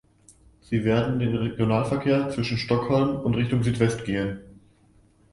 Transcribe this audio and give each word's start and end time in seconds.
Sie 0.61 0.83
werden 0.83 1.21
in 1.21 1.29
den 1.29 1.35
Regionalverkehr 1.35 2.29
zwischen 2.31 2.57
Stockholm 2.57 3.17
und 3.19 3.35
Richtung 3.35 3.61
Südwest 3.61 4.03
gehen. 4.03 4.39